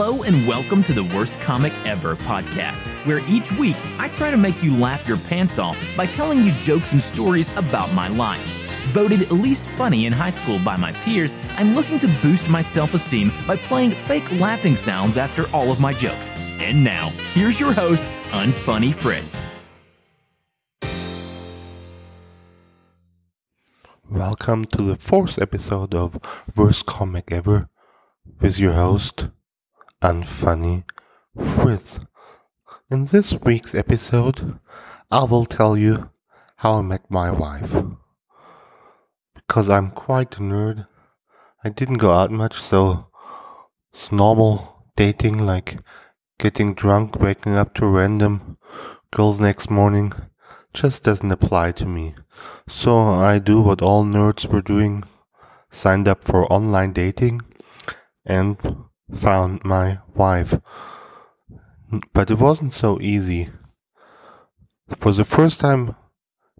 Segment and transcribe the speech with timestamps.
[0.00, 4.36] Hello and welcome to the Worst Comic Ever podcast, where each week I try to
[4.36, 8.46] make you laugh your pants off by telling you jokes and stories about my life.
[8.92, 12.94] Voted least funny in high school by my peers, I'm looking to boost my self
[12.94, 16.30] esteem by playing fake laughing sounds after all of my jokes.
[16.60, 19.48] And now, here's your host, Unfunny Fritz.
[24.08, 26.20] Welcome to the fourth episode of
[26.54, 27.68] Worst Comic Ever
[28.40, 29.30] with your host,
[30.00, 30.84] Unfunny
[31.36, 31.98] Fritz.
[32.88, 34.60] In this week's episode,
[35.10, 36.10] I will tell you
[36.56, 37.82] how I met my wife.
[39.34, 40.86] Because I'm quite a nerd,
[41.64, 43.08] I didn't go out much, so
[43.92, 45.78] it's normal dating like
[46.38, 48.56] getting drunk, waking up to random
[49.10, 50.12] girls next morning
[50.72, 52.14] just doesn't apply to me.
[52.68, 55.02] So I do what all nerds were doing,
[55.70, 57.40] signed up for online dating
[58.24, 58.56] and
[59.12, 60.60] found my wife.
[62.12, 63.48] But it wasn't so easy.
[64.88, 65.94] For the first time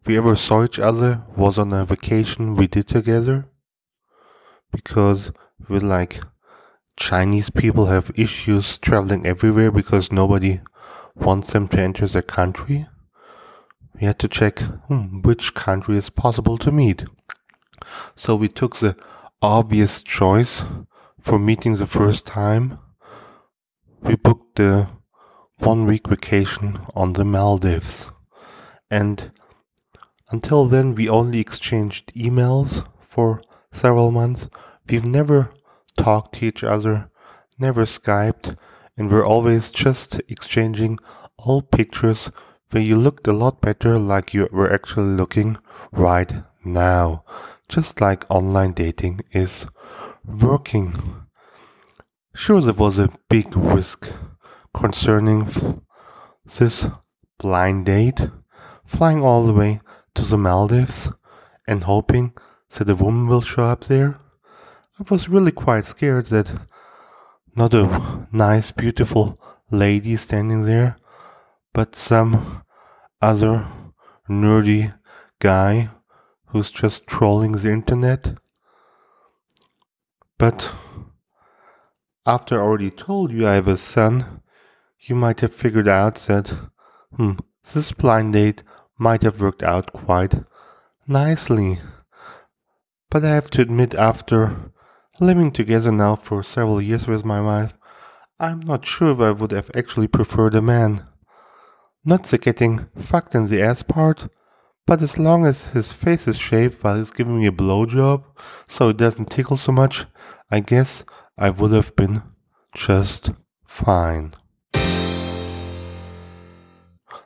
[0.07, 3.49] we ever saw each other was on a vacation we did together.
[4.73, 5.33] Because
[5.69, 6.21] we're like
[6.97, 10.61] Chinese people have issues traveling everywhere because nobody
[11.15, 12.87] wants them to enter their country.
[13.95, 17.05] We had to check hmm, which country is possible to meet.
[18.17, 18.97] So we took the
[19.41, 20.63] obvious choice
[21.21, 22.79] for meeting the first time.
[24.01, 24.89] We booked the
[25.59, 28.07] one week vacation on the Maldives.
[28.91, 29.33] And
[30.31, 34.49] until then, we only exchanged emails for several months.
[34.89, 35.53] We've never
[35.97, 37.11] talked to each other,
[37.59, 38.57] never Skyped,
[38.97, 40.99] and we're always just exchanging
[41.45, 42.31] old pictures
[42.71, 45.57] where you looked a lot better like you were actually looking
[45.93, 46.33] right
[46.65, 47.25] now.
[47.69, 49.67] Just like online dating is
[50.29, 50.95] working.
[52.35, 54.13] Sure, there was a big risk
[54.75, 55.49] concerning
[56.59, 56.87] this
[57.39, 58.29] blind date,
[58.85, 59.81] flying all the way
[60.15, 61.11] to the Maldives
[61.67, 62.33] and hoping
[62.77, 64.19] that a woman will show up there.
[65.01, 66.53] I was really quite scared that
[67.55, 69.41] not a nice, beautiful
[69.71, 70.97] lady standing there,
[71.73, 72.63] but some
[73.21, 73.67] other
[74.29, 74.95] nerdy
[75.41, 75.91] guy
[76.47, 78.35] who's just trolling the internet.
[80.39, 80.71] But
[82.25, 84.43] after I already told you I have a son,
[85.01, 86.57] you might have figured out that,
[87.17, 87.33] hmm,
[87.73, 88.63] this blind date
[88.99, 90.37] might have worked out quite
[91.07, 91.81] nicely.
[93.11, 94.73] But I have to admit, after
[95.21, 97.77] living together now for several years with my wife,
[98.39, 101.05] I'm not sure if I would have actually preferred a man.
[102.05, 104.29] Not the getting fucked in the ass part,
[104.87, 108.25] but as long as his face is shaved while he's giving me a blowjob,
[108.69, 110.07] so it doesn't tickle so much,
[110.51, 111.05] I guess
[111.37, 112.23] I would have been
[112.75, 113.33] just
[113.67, 114.33] fine.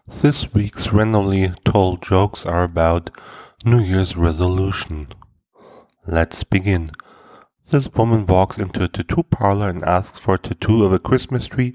[0.08, 3.10] This week's randomly told jokes are about
[3.64, 5.06] New Year's resolution.
[6.04, 6.90] Let's begin.
[7.70, 11.46] This woman walks into a tattoo parlor and asks for a tattoo of a Christmas
[11.46, 11.74] tree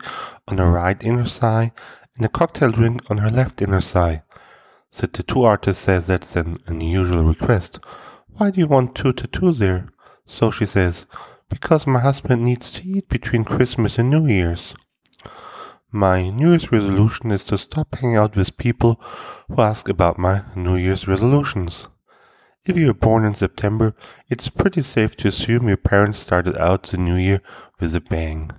[0.49, 1.71] on her right inner thigh
[2.17, 4.23] and a cocktail drink on her left inner thigh.
[4.91, 7.79] The tattoo artist says that's an unusual request.
[8.33, 9.87] Why do you want two tattoos there?
[10.25, 11.05] So she says,
[11.49, 14.73] because my husband needs to eat between Christmas and New Year's.
[15.91, 19.01] My New Year's resolution is to stop hanging out with people
[19.47, 21.87] who ask about my New Year's resolutions.
[22.65, 23.95] If you were born in September,
[24.27, 27.41] it's pretty safe to assume your parents started out the new year
[27.79, 28.51] with a bang.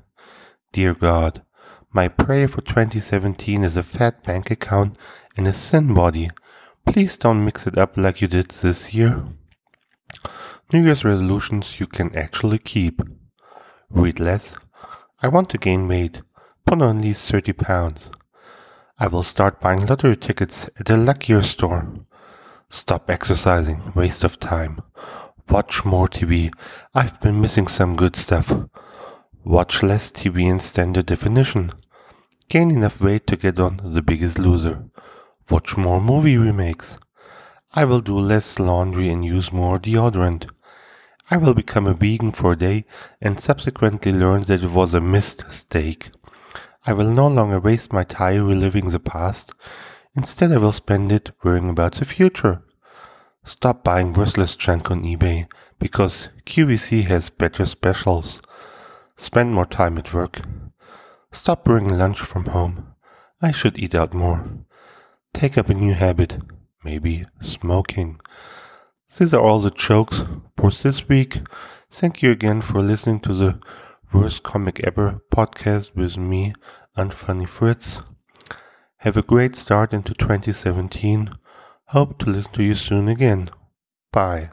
[0.72, 1.42] Dear God,
[1.92, 4.96] my prayer for 2017 is a fat bank account
[5.36, 6.30] and a thin body.
[6.86, 9.24] Please don't mix it up like you did this year.
[10.70, 13.00] New Year's resolutions you can actually keep.
[13.88, 14.54] Read less.
[15.22, 16.20] I want to gain weight.
[16.66, 18.10] Put on at least 30 pounds.
[18.98, 21.90] I will start buying lottery tickets at a luckier store.
[22.68, 23.92] Stop exercising.
[23.94, 24.82] Waste of time.
[25.48, 26.52] Watch more TV.
[26.94, 28.54] I've been missing some good stuff.
[29.44, 31.72] Watch less TV in standard definition.
[32.50, 34.84] Gain enough weight to get on The Biggest Loser.
[35.48, 36.98] Watch more movie remakes.
[37.72, 40.46] I will do less laundry and use more deodorant.
[41.30, 42.86] I will become a vegan for a day
[43.20, 46.10] and subsequently learn that it was a mistake.
[46.86, 49.52] I will no longer waste my time reliving the past.
[50.14, 52.62] Instead, I will spend it worrying about the future.
[53.44, 55.46] Stop buying worthless junk on eBay
[55.78, 58.40] because QVC has better specials.
[59.18, 60.40] Spend more time at work.
[61.30, 62.94] Stop bringing lunch from home.
[63.42, 64.44] I should eat out more.
[65.34, 66.38] Take up a new habit,
[66.82, 68.18] maybe smoking.
[69.16, 70.24] These are all the jokes
[70.56, 71.40] for this week.
[71.90, 73.60] Thank you again for listening to the
[74.12, 76.52] Worst Comic Ever podcast with me,
[76.96, 78.00] Unfunny Fritz.
[78.98, 81.30] Have a great start into 2017.
[81.86, 83.50] Hope to listen to you soon again.
[84.12, 84.50] Bye.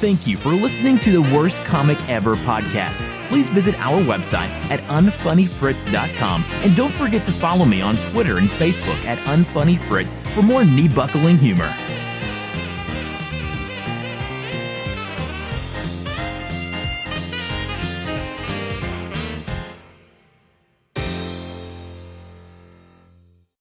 [0.00, 3.00] Thank you for listening to the Worst Comic Ever podcast.
[3.28, 8.48] Please visit our website at unfunnyfritz.com and don't forget to follow me on Twitter and
[8.50, 11.72] Facebook at unfunnyfritz for more knee buckling humor.